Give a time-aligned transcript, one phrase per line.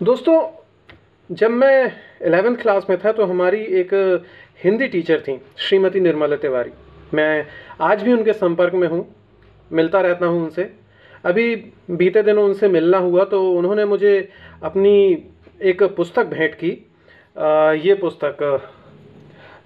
[0.00, 0.40] दोस्तों
[1.30, 1.92] जब मैं
[2.22, 3.92] एलेवेंथ क्लास में था तो हमारी एक
[4.64, 6.70] हिंदी टीचर थी श्रीमती निर्मला तिवारी।
[7.14, 7.46] मैं
[7.80, 9.06] आज भी उनके संपर्क में हूँ
[9.70, 10.70] मिलता रहता हूँ उनसे।
[11.24, 11.54] अभी
[11.90, 14.16] बीते दिनों उनसे मिलना हुआ तो उन्होंने मुझे
[14.64, 14.92] अपनी
[15.62, 16.72] एक पुस्तक भेंट की।
[17.36, 18.60] आ, ये पुस्तक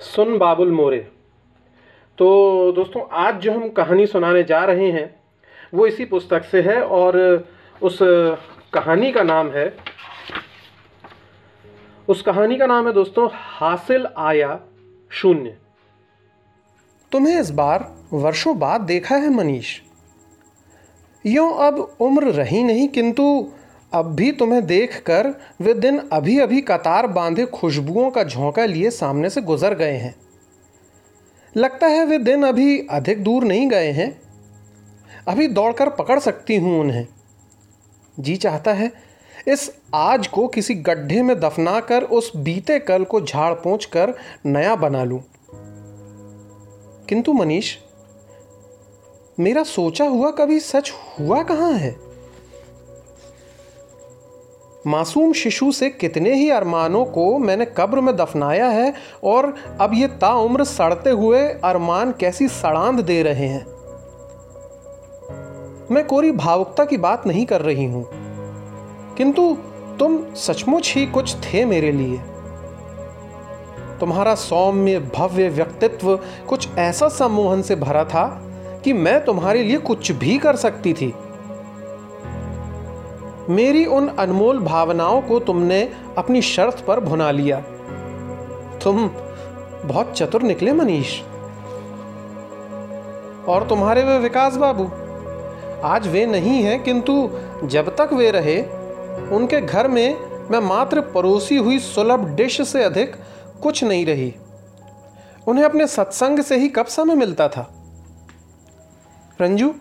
[0.06, 1.06] सुन बाबुल मोरे।
[2.18, 5.14] तो दोस्तों आज जो हम कहानी सुनाने जा रहे हैं
[5.74, 7.18] वो इसी पुस्तक से है और
[7.82, 7.98] उस
[8.74, 9.72] कहानी का नाम है
[12.10, 14.58] उस कहानी का नाम है दोस्तों, हासिल आया
[15.10, 15.56] शून्य।
[17.12, 19.80] तुम्हें इस बार वर्षों बाद देखा है मनीष?
[21.26, 23.52] यूँ अब उम्र रही नहीं, किंतु
[23.92, 29.30] अब भी तुम्हें देखकर वे दिन अभी अभी कतार बांधे खुशबुओं का झोंका लिए सामने
[29.30, 30.14] से गुजर गए हैं।
[31.56, 34.10] लगता है वे दिन अभी अधिक दूर नहीं गए हैं।
[35.28, 37.06] अभी दौड़कर पकड़ सकती हूँ उन्हें।
[38.20, 39.09] जी चाहता है
[39.48, 44.14] इस आज को किसी गड्ढे में दफनाकर उस बीते कल को झाड़ पोंछ कर
[44.46, 45.22] नया बना लूँ।
[47.08, 47.76] किंतु मनीष,
[49.40, 51.96] मेरा सोचा हुआ कभी सच हुआ कहाँ है?
[54.86, 60.06] मासूम शिशु से कितने ही अरमानों को मैंने कब्र में दफनाया है और अब ये
[60.06, 63.66] ताउम्र सड़ते हुए अरमान कैसी सड़ांद दे रहे हैं।
[65.90, 68.19] मैं कोरी भावुकता की बात नहीं कर रही हूँ।
[69.16, 69.56] किंतु
[69.98, 72.18] तुम सचमुच ही कुछ थे मेरे लिए।
[74.00, 78.42] तुम्हारा सौम्य, भव्य व्यक्तित्व कुछ ऐसा सम्मोहन से भरा था
[78.84, 81.14] कि मैं तुम्हारे लिए कुछ भी कर सकती थी।
[83.52, 87.60] मेरी उन अनमोल भावनाओं को तुमने अपनी शर्त पर भुना लिया।
[88.82, 89.10] तुम
[89.84, 91.20] बहुत चतुर निकले, मनीष।
[93.48, 94.84] और तुम्हारे वे विकास बाबू,
[95.84, 97.30] आज वे नहीं हैं, किंतु
[97.64, 98.79] जब तक वे रहे
[99.28, 103.16] उनके घर में मैं मात्र परोसी हुई सुलभ डिश से अधिक
[103.62, 104.34] कुछ नहीं रही।
[105.48, 107.74] उन्हें अपने सत्संग से ही कब समय मिलता था?
[109.40, 109.74] रंजू,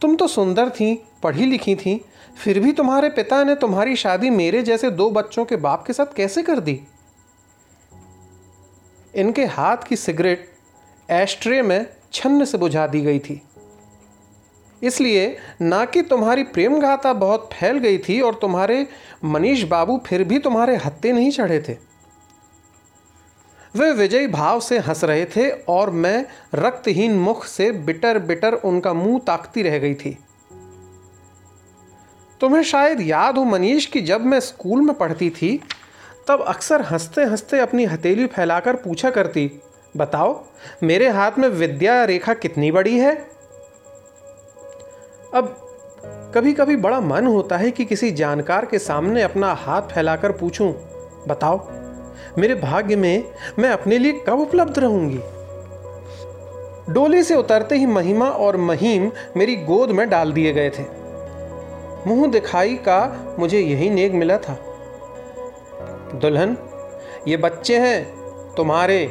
[0.00, 2.04] तुम तो सुंदर थी, पढ़ी लिखी थी,
[2.44, 6.14] फिर भी तुम्हारे पिता ने तुम्हारी शादी मेरे जैसे दो बच्चों के बाप के साथ
[6.16, 6.80] कैसे कर दी?
[9.14, 10.52] इनके हाथ की सिगरेट
[11.10, 13.42] एस्ट्रे में छन्न से बुझा दी गई थी।
[14.82, 18.86] इसलिए ना कि तुम्हारी प्रेम गाथा बहुत फैल गई थी और तुम्हारे
[19.24, 21.76] मनीष बाबू फिर भी तुम्हारे हत्ते नहीं चढ़े थे।
[23.76, 26.24] वे विजयी भाव से हंस रहे थे और मैं
[26.54, 30.18] रक्तहीन मुख से बिटर बिटर उनका मुँह ताकती रह गई थी।
[32.40, 35.60] तुम्हें शायद याद हो मनीष कि जब मैं स्कूल में पढ़ती थी,
[36.28, 39.50] तब अक्सर हँसते हँसते अपनी हथेली फैलाकर पूछा करती,
[39.96, 40.44] बताओ,
[40.82, 43.37] मेरे हाथ में विद्या रेखा कितनी बड़ी है?
[45.34, 45.56] अब
[46.34, 50.72] कभी कभी बड़ा मन होता है कि किसी जानकार के सामने अपना हाथ फैलाकर पूछूँ,
[51.28, 51.58] बताओ
[52.38, 53.24] मेरे भाग्य में
[53.58, 55.18] मैं अपने लिए कब उपलब्ध रहूँगी?
[56.92, 60.84] डोले से उतरते ही महिमा और महीम मेरी गोद में डाल दिए गए थे।
[62.06, 63.00] मुँह दिखाई का
[63.38, 64.56] मुझे यही नेक मिला था।
[66.14, 66.56] दुल्हन
[67.28, 68.04] ये बच्चे हैं
[68.54, 69.02] तुम्हारे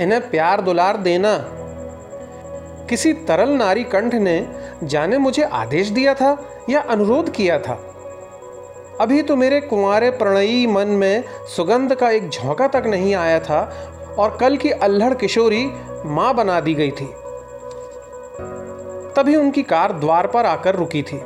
[0.00, 1.36] इन्हें प्यार दुलार देना।
[2.90, 4.38] किसी तरल नारी कंठ ने
[4.82, 6.36] जाने मुझे आदेश दिया था
[6.70, 7.74] या अनुरोध किया था?
[9.00, 11.24] अभी तो मेरे कुंवारे प्रणयी मन में
[11.56, 13.60] सुगंध का एक झोंका तक नहीं आया था
[14.18, 15.66] और कल की अल्हड़ किशोरी
[16.04, 17.06] माँ बना दी गई थी।
[19.14, 21.20] तभी उनकी कार द्वार पर आकर रुकी थी।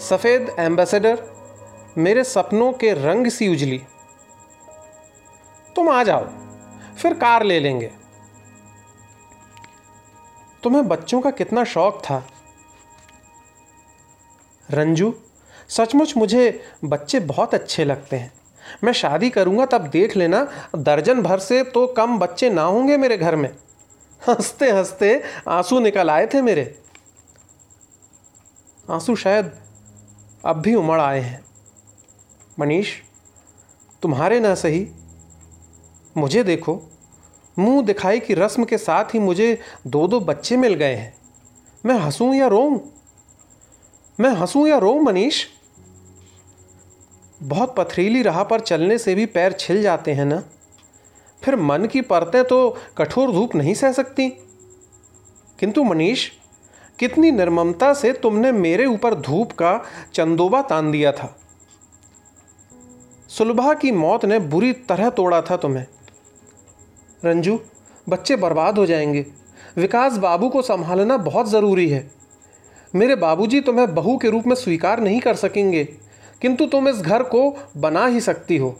[0.00, 1.22] सफ़ेद एम्बेसडर,
[1.98, 3.80] मेरे सपनों के रंग सी उजली।
[5.76, 6.26] तुम आ जाओ,
[6.98, 7.90] फिर कार ले लेंगे।
[10.62, 12.22] तुम्हें बच्चों का कितना शौक था?
[14.74, 15.14] रंजू,
[15.68, 18.32] सचमुच मुझे बच्चे बहुत अच्छे लगते हैं।
[18.84, 23.16] मैं शादी करूँगा तब देख लेना दर्जन भर से तो कम बच्चे ना होंगे मेरे
[23.16, 23.48] घर में।
[24.28, 26.78] हँसते हँसते आँसू निकल आए थे मेरे।
[28.90, 29.52] आँसू शायद
[30.44, 31.44] अब भी उमड़ आए हैं।
[32.58, 32.88] मनीष,
[34.02, 34.88] तुम्हारे ना सही।
[36.16, 36.82] मुझे देखो,
[37.58, 41.14] मुँह दिखाई की रस्म के साथ ही मुझे दो दो बच्चे मिल गए हैं।
[41.86, 42.78] मैं हंसूं या रोऊं?
[44.20, 45.46] मैं हंसूं या रो मनीष?
[47.42, 50.42] बहुत पथरीली राह पर चलने से भी पैर छिल जाते हैं ना?
[51.42, 54.30] फिर मन की परतें तो कठोर धूप नहीं सह सकती।
[55.58, 56.30] किंतु मनीष,
[56.98, 59.84] कितनी निर्ममता से तुमने मेरे ऊपर धूप का
[60.14, 61.40] चंदोबा तान दिया था।
[63.28, 65.86] सुलभा की मौत ने बुरी तरह तोड़ा था तुम्हें।
[67.24, 67.60] रंजू,
[68.08, 69.26] बच्चे बर्बाद हो जाएँगे।
[69.76, 72.20] विकास बाबू को संभालना बहुत ज़रूरी है।
[72.94, 75.84] मेरे बाबूजी तुम्हें बहू के रूप में स्वीकार नहीं कर सकेंगे,
[76.42, 78.76] किंतु तुम इस घर को बना ही सकती हो।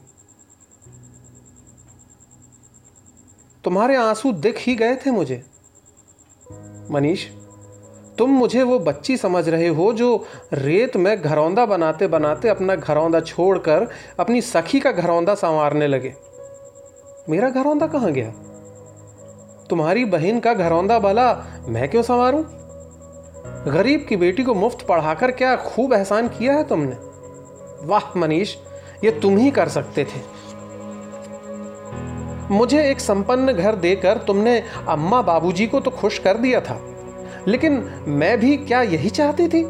[3.65, 5.43] तुम्हारे आँसू दिख ही गए थे मुझे।
[6.91, 7.27] मनीष,
[8.19, 13.21] तुम मुझे वो बच्ची समझ रहे हो जो रेत में घरौंदा बनाते बनाते अपना घरौंदा
[13.21, 13.89] छोड़कर
[14.21, 16.15] अपनी सखी का घरौंदा संवारने लगे।
[17.29, 18.31] मेरा घरौंदा कहाँ गया?
[19.71, 21.33] तुम्हारी बहन का घरौंदा भला
[21.69, 22.43] मैं क्यों संवारूं?
[23.67, 26.97] गरीब की बेटी को मुफ़्त पढ़ाकर क्या खूब एहसान किया है तुमने?
[27.87, 28.55] वाह, मनीष,
[29.05, 30.21] ये तुम ही कर सकते थे।
[32.51, 34.59] मुझे एक संपन्न घर देकर तुमने
[34.89, 36.79] अम्मा बाबूजी को तो खुश कर दिया था,
[37.49, 39.62] लेकिन मैं भी क्या यही चाहती थी?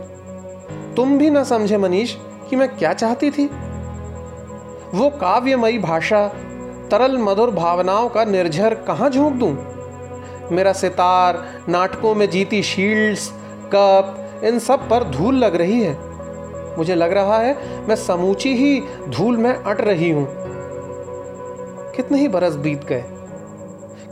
[0.96, 2.14] तुम भी ना समझे, मनीष,
[2.50, 3.46] कि मैं क्या चाहती थी।
[4.94, 6.26] वो काव्यमयी भाषा,
[6.90, 9.52] तरल मधुर भावनाओं का निर्झर कहाँ झोंक दूँ?
[10.52, 13.30] मेरा सितार नाटकों में जीती शील्ड्स
[13.74, 16.10] कप, इन सब पर धूल लग रही है।
[16.78, 20.26] मुझे लग रहा है मैं समूची ही धूल में अट रही हूँ।
[21.96, 23.04] कितने ही बरस बीत गए।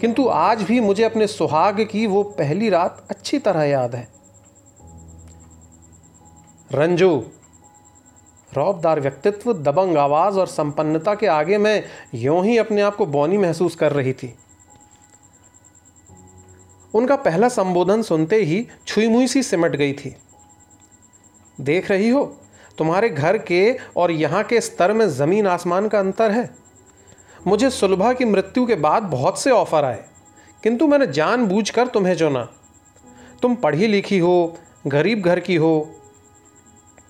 [0.00, 4.08] किंतु आज भी मुझे अपने सुहाग की वो पहली रात अच्छी तरह याद है।
[6.72, 7.24] रंजू,
[8.56, 11.84] रौबदार व्यक्तित्व, दबंग आवाज़ और संपन्नता के आगे मैं
[12.14, 14.34] यूँ ही अपने आप को बौनी महसूस कर रही थी।
[16.94, 20.14] उनका पहला संबोधन सुनते ही छुई मुई सी सिमट गई थी।
[21.58, 22.24] देख रही हो,
[22.78, 26.48] तुम्हारे घर के और यहाँ के स्तर में ज़मीन आसमान का अंतर है।
[27.46, 30.04] मुझे सुलभा की मृत्यु के बाद बहुत से ऑफ़र आए,
[30.62, 32.48] किंतु मैंने जानबूझकर तुम्हें चुना।
[33.42, 34.56] तुम पढ़ी लिखी हो,
[34.86, 35.88] गरीब घर की हो।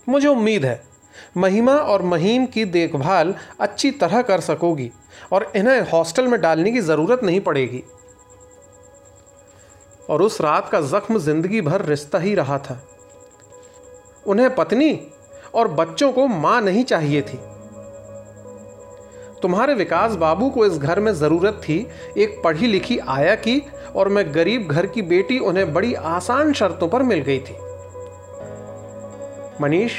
[0.09, 0.83] मुझे उम्मीद है,
[1.37, 4.91] महिमा और महीम की देखभाल अच्छी तरह कर सकोगी
[5.33, 7.83] और इन्हें हॉस्टल में डालने की ज़रूरत नहीं पड़ेगी।
[10.09, 12.81] और उस रात का जख्म ज़िंदगी भर रिश्ता ही रहा था।
[14.27, 14.99] उन्हें पत्नी
[15.55, 17.39] और बच्चों को माँ नहीं चाहिए थी।
[19.43, 23.63] तुम्हारे विकास बाबू को इस घर में ज़रूरत थी। एक पढ़ी लिखी आया की
[23.97, 27.57] और मैं गरीब घर की बेटी उन्हें बड़ी आसान शर्तों पर मिल गई थी।
[29.61, 29.93] मनीष,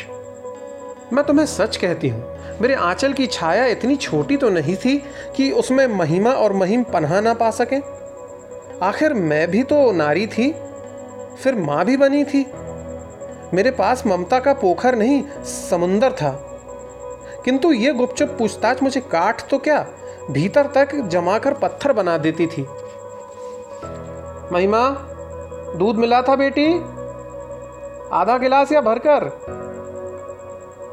[1.14, 2.24] मैं तुम्हें सच कहती हूँ,
[2.62, 4.98] मेरे आंचल की छाया इतनी छोटी तो नहीं थी
[5.36, 7.80] कि उसमें महिमा और महिम पन्हा ना पा सके?
[8.84, 10.52] आखिर मैं भी तो नारी थी,
[11.44, 12.46] फिर माँ भी बनी थी।
[13.54, 16.46] मेरे पास ममता का पोखर नहीं, समुंदर था।
[17.46, 19.88] किंतु ये गुपचुप पूछताछ मुझे काट तो क्या,
[20.32, 22.66] भीतर तक जमाकर पत्थर बना देती थी।
[24.52, 24.90] महिमा,
[25.78, 26.74] दूध मिला था बेटी?
[28.14, 29.26] आधा गिलास या भरकर?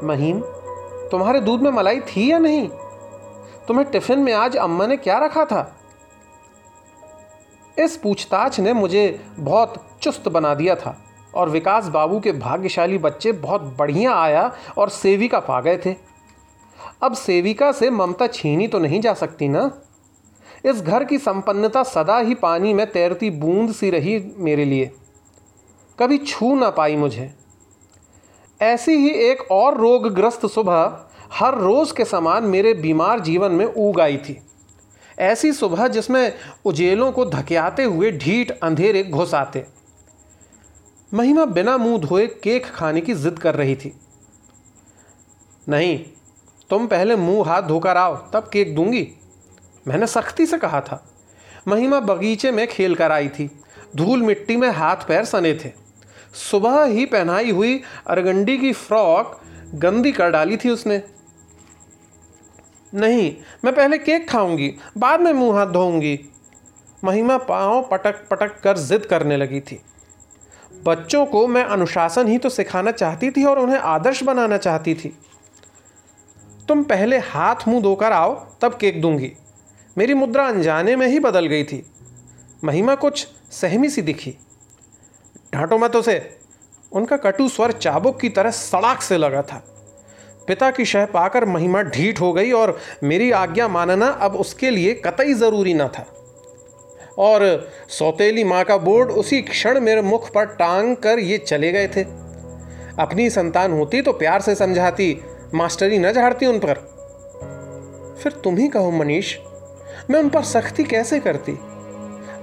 [0.03, 0.39] महीम,
[1.11, 2.69] तुम्हारे दूध में मलाई थी या नहीं?
[3.67, 5.73] तुम्हें टिफ़िन में आज अम्मा ने क्या रखा था?
[7.79, 10.97] इस पूछताछ ने मुझे बहुत चुस्त बना दिया था
[11.35, 15.95] और विकास बाबू के भाग्यशाली बच्चे बहुत बढ़िया आया और सेविका पा गए थे।
[17.03, 19.71] अब सेविका से ममता छीनी तो नहीं जा सकती ना?
[20.65, 24.91] इस घर की संपन्नता सदा ही पानी में तैरती बूंद सी रही मेरे लिए।
[25.99, 27.33] कभी छू ना पाई मुझे।
[28.61, 30.99] ऐसी ही एक और रोगग्रस्त सुबह
[31.33, 34.41] हर रोज के समान मेरे बीमार जीवन में उग आई थी।
[35.19, 36.33] ऐसी सुबह जिसमें
[36.65, 39.65] उजेलों को धकियाते हुए ढीठ अंधेरे घुस आते
[41.13, 43.99] महिमा बिना मुँह धोए केक खाने की जिद कर रही थी।
[45.69, 46.05] नहीं,
[46.69, 49.07] तुम पहले मुँह हाथ धोकर आओ, तब केक दूँगी।
[49.87, 51.09] मैंने सख्ती से कहा था।
[51.67, 53.51] महिमा बगीचे में खेल कर आई थी।
[53.95, 55.71] धूल मिट्टी में हाथ पैर सने थे।
[56.33, 59.41] सुबह ही पहनाई हुई अरगंडी की फ्रॉक
[59.75, 61.03] गंदी कर डाली थी उसने।
[62.95, 66.19] नहीं, मैं पहले केक खाऊँगी, बाद में मुँह हाथ धोऊँगी।
[67.03, 69.81] महिमा पाँव पटक पटक कर जिद करने लगी थी।
[70.85, 75.17] बच्चों को मैं अनुशासन ही तो सिखाना चाहती थी और उन्हें आदर्श बनाना चाहती थी।
[76.67, 79.33] तुम पहले हाथ मुँह धोकर आओ, तब केक दूँगी।
[79.97, 81.91] मेरी मुद्रा अनजाने में ही बदल गई थी।
[82.63, 84.37] महिमा कुछ सहमी सी दिखी।
[85.53, 86.39] ढांटो मत उसे।
[86.91, 89.76] उनका कटु स्वर चाबुक की तरह सड़ाक से लगा था।
[90.47, 94.93] पिता की शह पाकर महिमा ढीठ हो गई और मेरी आज्ञा मानना अब उसके लिए
[94.93, 96.05] कतई ज़रूरी न था।
[97.19, 101.87] और सौतेली माँ का बोर्ड उसी क्षण मेरे मुख पर टांग कर ये चले गए
[101.87, 102.03] थे।
[102.99, 105.21] अपनी संतान होती तो प्यार से समझाती,
[105.53, 106.73] मास्टरी न झाड़ती उन पर।
[108.23, 109.37] फिर तुम ही कहो मनीष,
[110.09, 111.57] मैं उन पर सख्ती कैसे करती?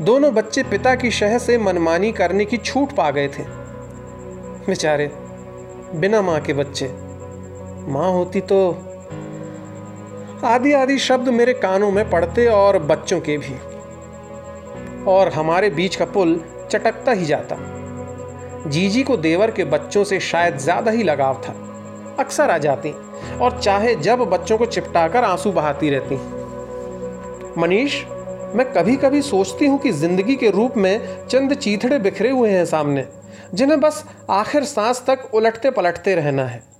[0.03, 3.43] दोनों बच्चे पिता की शह से मनमानी करने की छूट पा गए थे।
[4.67, 5.11] बेचारे,
[5.95, 7.14] बिना माँ के बच्चे।
[7.89, 8.59] माँ होती तो
[10.45, 13.55] आदि आदि शब्द मेरे कानों में पड़ते और बच्चों के भी।
[15.05, 17.57] और हमारे बीच का पुल चटकता ही जाता।
[18.67, 21.55] जीजी को देवर के बच्चों से शायद ज़्यादा ही लगाव था।
[22.19, 22.91] अक्सर आ जाती
[23.41, 26.17] और चाहे जब बच्चों को चिपटाकर आँसू बहाती रहती।
[27.61, 28.03] मनीष,
[28.55, 32.65] मैं कभी कभी सोचती हूँ कि ज़िंदगी के रूप में चंद चीथड़े बिखरे हुए हैं
[32.65, 33.05] सामने,
[33.55, 36.74] जिन्हें बस आखिर सांस तक उलटते पलटते रहना है।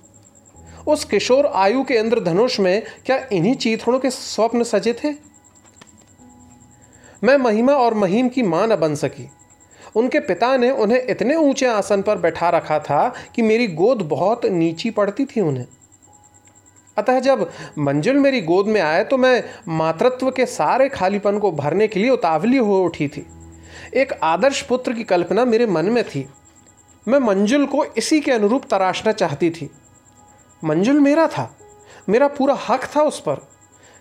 [0.87, 5.13] उस किशोर आयु के इंद्रधनुष में क्या इन्हीं चीथड़ों के स्वप्न सजे थे?
[7.23, 9.29] मैं महिमा और महीम की माँ न बन सकी।
[9.95, 14.45] उनके पिता ने उन्हें इतने ऊँचे आसन पर बैठा रखा था कि मेरी गोद बहुत
[14.45, 15.65] नीची पड़ती थी उन्हें।
[16.97, 21.87] अतः जब मंजुल मेरी गोद में आए तो मैं मातृत्व के सारे खालीपन को भरने
[21.87, 23.25] के लिए उतावली हो उठी थी।
[23.93, 26.27] एक आदर्श पुत्र की कल्पना मेरे मन में थी।
[27.07, 29.69] मैं मंजुल को इसी के अनुरूप तराशना चाहती थी।
[30.63, 31.57] मंजुल मेरा था।
[32.09, 33.35] मेरा पूरा हक था उस पर।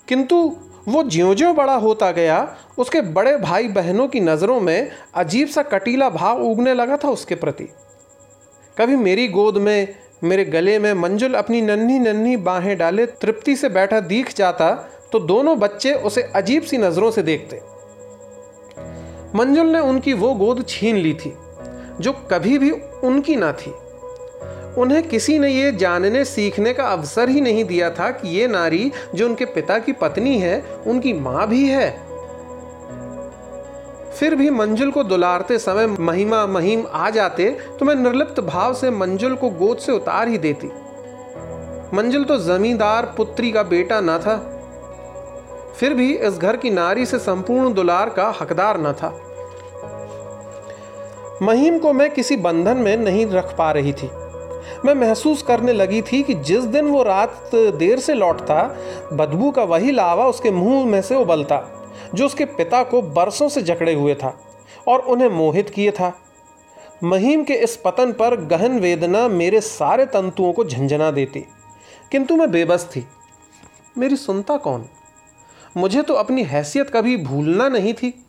[0.08, 0.56] किंतु
[0.88, 5.62] वो ज्यो ज्यो बड़ा होता गया, उसके बड़े भाई बहनों की नज़रों में अजीब सा
[5.62, 7.64] कटीला भाव उगने लगा था उसके प्रति।
[8.78, 9.94] कभी मेरी गोद में,
[10.24, 14.74] मेरे गले में मंजुल अपनी नन्ही नन्ही बाहें डाले तृप्ति से बैठा दिख जाता
[15.12, 17.60] तो दोनों बच्चे उसे अजीब सी नज़रों से देखते।
[19.38, 21.32] मंजुल ने उनकी वो गोद छीन ली थी,
[22.00, 22.70] जो कभी भी
[23.04, 23.72] उनकी ना थी।
[24.78, 28.90] उन्हें किसी ने ये जानने, सीखने का अवसर ही नहीं दिया था कि ये नारी
[29.14, 31.90] जो उनके पिता की पत्नी है, उनकी माँ भी है।
[34.12, 38.90] फिर भी मंजुल को दुलारते समय महिमा, महिम आ जाते तो मैं निर्लिप्त भाव से
[38.90, 40.66] मंजुल को गोद से उतार ही देती।
[41.96, 44.36] मंजुल तो जमींदार पुत्री का बेटा न था।
[45.76, 49.20] फिर भी इस घर की नारी से संपूर्ण दुलार का हकदार न था।
[51.42, 54.10] महिम को मैं किसी बंधन में नहीं रख पा रही थी।
[54.84, 58.76] मैं महसूस करने लगी थी कि जिस दिन वो रात देर से लौटता,
[59.12, 63.62] बदबू का वही लावा उसके मुँह में से उबलता, जो उसके पिता को बरसों से
[63.62, 64.40] जकड़े हुए था
[64.88, 66.18] और उन्हें मोहित किए था।
[67.04, 71.40] महीम के इस पतन पर गहन वेदना मेरे सारे तंतुओं को झंझना देती।
[72.10, 73.06] किंतु मैं बेबस थी।
[73.98, 74.84] मेरी सुनता कौन?
[75.76, 78.24] मुझे तो अपनी हैसियत कभी भूलना नहीं थी।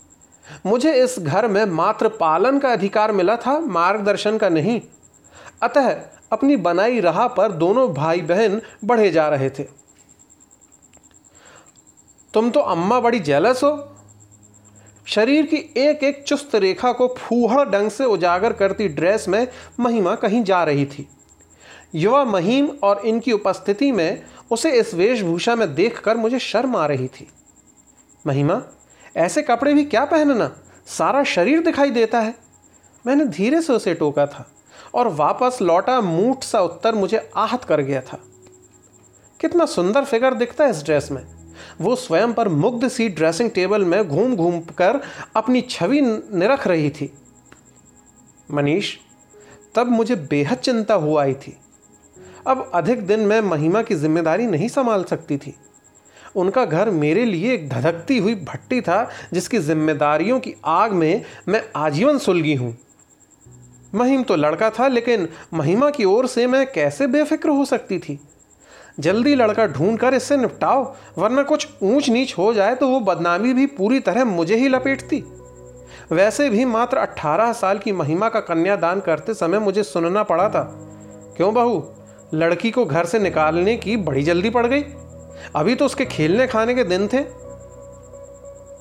[0.66, 4.82] मुझे इस घर में मात्र पालन का अधिकार मिला था, मार्गदर्शन का नहीं।
[5.62, 5.96] अतः
[6.32, 9.64] अपनी बनाई राह पर दोनों भाई बहन बढ़े जा रहे थे।
[12.34, 13.98] तुम तो अम्मा बड़ी जेलस हो?
[15.06, 19.48] शरीर की एक एक चुस्त रेखा को फूहड़ ढंग से उजागर करती ड्रेस में
[19.80, 21.10] महिमा कहीं जा रही थी।
[21.96, 27.08] युवा महीम और इनकी उपस्थिति में उसे इस वेशभूषा में देखकर मुझे शर्म आ रही
[27.08, 27.28] थी।
[28.28, 28.62] महिमा,
[29.18, 30.56] ऐसे कपड़े भी क्या पहनना?
[30.88, 32.36] सारा शरीर दिखाई देता है।
[33.08, 34.55] मैंने धीरे से उसे टोका था।
[34.96, 38.20] और वापस लौटा मूठ सा उत्तर मुझे आहत कर गया था।
[39.40, 41.24] कितना सुंदर फिगर दिखता है इस ड्रेस में।
[41.82, 45.00] वो स्वयं पर मुग्ध सी ड्रेसिंग टेबल में घूम घूम कर
[45.36, 47.12] अपनी छवि निरख रही थी।
[48.50, 48.96] मनीष,
[49.76, 51.58] तब मुझे बेहद चिंता हुआ आई थी।
[52.48, 55.56] अब अधिक दिन मैं महिमा की ज़िम्मेदारी नहीं संभाल सकती थी।
[56.36, 61.64] उनका घर मेरे लिए एक धधकती हुई भट्टी था जिसकी जिम्मेदारियों की आग में मैं
[61.76, 62.76] आजीवन सुलगी हूँ।
[63.96, 68.20] महिम तो लड़का था, लेकिन महिमा की ओर से मैं कैसे बेफिक्र हो सकती थी?
[69.00, 73.54] जल्दी लड़का ढूंढ कर इससे निपटाओ, वरना कुछ ऊंच नीच हो जाए तो वो बदनामी
[73.54, 75.24] भी पूरी तरह मुझे ही लपेटती।
[76.12, 80.64] वैसे भी मात्र अट्ठारह साल की महिमा का कन्यादान करते समय मुझे सुनना पड़ा था।
[81.38, 81.84] क्यों बहू?
[82.34, 84.84] लड़की को घर से निकालने की बड़ी जल्दी पड़ गई।
[85.56, 87.20] अभी तो उसके खेलने खाने के दिन थे।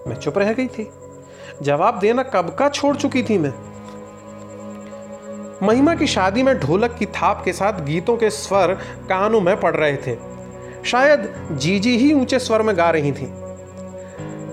[0.07, 0.89] मैं चुप रह गई थी।
[1.63, 3.74] जवाब देना कब का छोड़ चुकी थी मैं?
[5.63, 8.75] महिमा की शादी में ढोलक की थाप के साथ गीतों के स्वर
[9.09, 10.17] कानों में पड़ रहे थे।
[10.85, 13.33] शायद जीजी ही ऊँचे स्वर में गा रही थी।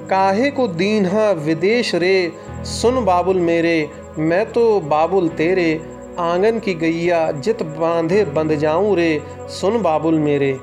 [0.10, 2.32] काहे को दीन्हा विदेश रे,
[2.64, 5.82] सुन बाबुल मेरे, मैं तो बाबुल तेरे,
[6.20, 10.54] आँगन की गैया जित बांधे बंध जाऊँ रे, सुन बाबुल मेरे।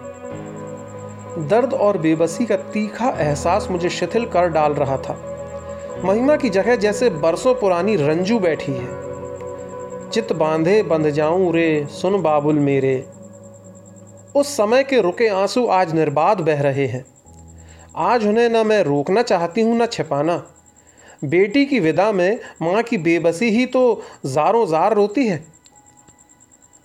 [1.39, 5.35] दर्द और बेबसी का तीखा एहसास मुझे शिथिल कर डाल रहा था।
[6.05, 9.08] महिमा की जगह जैसे बरसों पुरानी रंजू बैठी है।
[10.09, 12.97] चित बांधे बंध जाऊँ रे, सुन बाबुल मेरे।
[14.35, 17.05] उस समय के रुके आँसू आज निर्बाध बह रहे हैं।
[17.97, 20.37] आज उन्हें न मैं रोकना चाहती हूँ, न छिपाना।
[21.25, 25.45] बेटी की विदा में माँ की बेबसी ही तो ज़ारों ज़ार रोती है।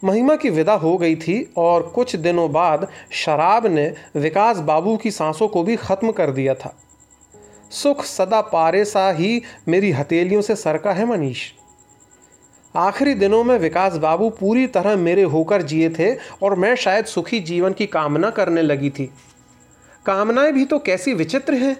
[0.01, 5.12] महिमा की विदा हो गई थी और कुछ दिनों बाद शराब ने विकास बाबू की
[5.12, 6.75] सांसों को भी ख़त्म कर दिया था।
[7.74, 11.51] सुख सदा पारे सा ही मेरी हथेलियों से सरका है मनीष।
[12.75, 17.39] आखिरी दिनों में विकास बाबू पूरी तरह मेरे होकर जिए थे और मैं शायद सुखी
[17.39, 19.13] जीवन की कामना करने लगी थी।
[20.06, 21.77] कामनाएँ भी तो कैसी विचित्र हैं।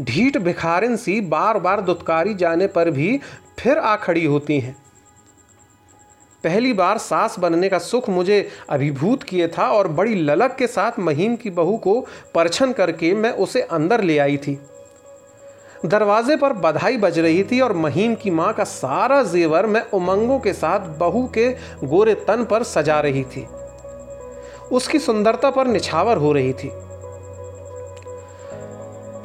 [0.00, 3.20] ढीठ भिखारिन सी बार बार दुत्कारी जाने पर भी
[3.58, 4.76] फिर आ खड़ी होती हैं।
[6.44, 10.98] पहली बार सास बनने का सुख मुझे अभिभूत किए था और बड़ी ललक के साथ
[10.98, 14.58] महीम की बहू को परछन करके मैं उसे अंदर ले आई थी।
[15.86, 20.38] दरवाजे पर बधाई बज रही थी और महीम की माँ का सारा जेवर मैं उमंगों
[20.38, 21.50] के साथ बहू के
[21.84, 23.48] गोरे तन पर सजा रही थी।
[24.72, 26.72] उसकी सुंदरता पर निछावर हो रही थी।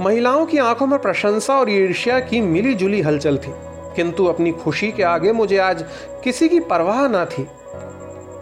[0.03, 3.53] महिलाओं की आँखों में प्रशंसा और ईर्ष्या की मिली जुली हलचल थी।
[3.95, 5.85] किंतु अपनी खुशी के आगे मुझे आज
[6.23, 7.47] किसी की परवाह ना थी।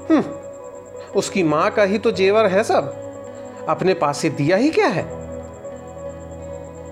[0.09, 0.23] हम्म,
[1.15, 3.03] उसकी माँ का ही तो जेवर है सब।
[3.69, 5.26] अपने पास से दिया ही क्या है?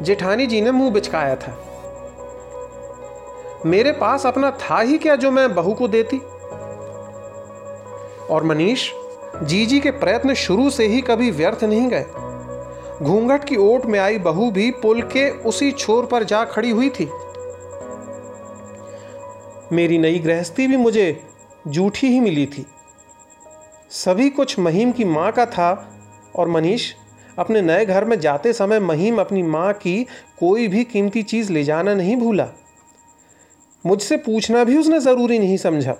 [0.02, 1.62] जेठानी जी ने मुँह बिचकाया था।
[3.66, 6.18] मेरे पास अपना था ही क्या जो मैं बहू को देती?
[8.30, 8.92] और मनीष
[9.44, 12.06] जीजी के प्रयत्न शुरू से ही कभी व्यर्थ नहीं गए।
[13.06, 16.90] घूंघट की ओट में आई बहू भी पुल के उसी छोर पर जा खड़ी हुई
[16.90, 17.10] थी।
[19.74, 21.24] मेरी नई गृहस्थी भी मुझे
[21.68, 22.66] जूठी ही मिली थी।
[23.90, 25.94] सभी कुछ महीम की माँ का था
[26.36, 26.94] और मनीष
[27.40, 30.04] अपने नए घर में जाते समय महीम अपनी माँ की
[30.40, 32.48] कोई भी कीमती चीज़ ले जाना नहीं भूला।
[33.86, 35.96] मुझसे पूछना भी उसने ज़रूरी नहीं समझा।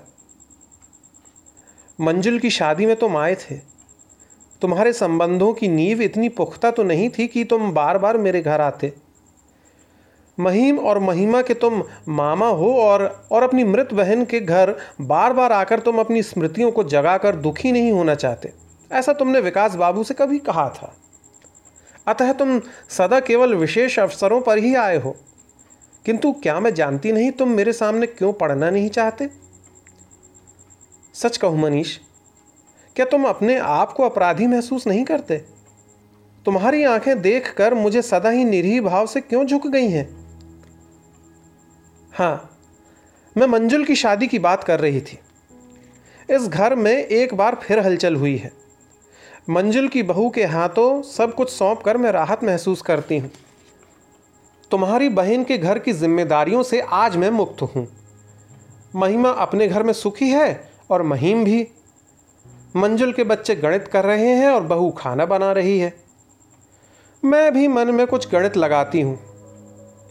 [2.00, 3.56] मंजुल की शादी में तुम आए थे।
[4.62, 8.60] तुम्हारे संबंधों की नींव इतनी पुख्ता तो नहीं थी कि तुम बार बार मेरे घर
[8.60, 8.92] आते।
[10.40, 15.32] महीम और महिमा के तुम मामा हो और और अपनी मृत बहन के घर बार
[15.32, 18.52] बार आकर तुम अपनी स्मृतियों को जगाकर दुखी नहीं होना चाहते।
[18.92, 20.96] ऐसा तुमने विकास बाबू से कभी कहा था?
[22.08, 25.16] अतः तुम सदा केवल विशेष अवसरों पर ही आए हो।
[26.04, 29.28] किंतु क्या मैं जानती नहीं तुम मेरे सामने क्यों पढ़ना नहीं चाहते?
[31.14, 31.98] सच कहूँ मनीष,
[32.96, 35.36] क्या तुम अपने आप को अपराधी महसूस नहीं करते?
[36.44, 40.08] तुम्हारी आँखें देखकर मुझे सदा ही निरीह भाव से क्यों झुक गई हैं?
[42.12, 42.58] हाँ
[43.36, 45.18] मैं मंजुल की शादी की बात कर रही थी।
[46.30, 48.65] इस घर में एक बार फिर हलचल हुई है।
[49.50, 53.30] मंजुल की बहू के हाथों सब कुछ सौंप कर मैं राहत महसूस करती हूँ।
[54.70, 57.88] तुम्हारी बहन के घर की जिम्मेदारियों से आज मैं मुक्त हूँ।
[58.96, 61.68] महिमा अपने घर में सुखी है और महीम भी।
[62.76, 65.94] मंजुल के बच्चे गणित कर रहे हैं और बहू खाना बना रही है।
[67.24, 69.18] मैं भी मन में कुछ गणित लगाती हूँ।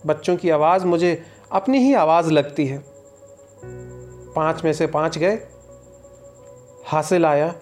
[0.06, 2.84] बच्चों की आवाज़ मुझे अपनी ही आवाज़ लगती है।
[4.36, 5.39] पाँच में से पाँच गए।
[6.86, 7.56] हासिल आया।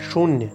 [0.00, 0.48] शून्य